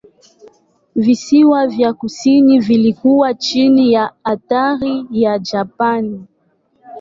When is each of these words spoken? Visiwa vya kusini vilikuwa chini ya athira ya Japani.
Visiwa 0.95 1.67
vya 1.67 1.93
kusini 1.93 2.59
vilikuwa 2.59 3.33
chini 3.33 3.93
ya 3.93 4.11
athira 4.23 5.05
ya 5.11 5.39
Japani. 5.39 6.25